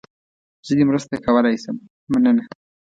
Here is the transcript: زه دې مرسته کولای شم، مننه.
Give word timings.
زه 0.67 0.73
دې 0.77 0.83
مرسته 0.89 1.13
کولای 1.25 1.55
شم، 1.63 1.77
مننه. 2.11 2.43